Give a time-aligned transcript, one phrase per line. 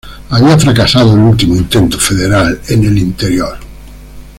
[0.31, 3.59] Había fracasado el último intento federal en el interior.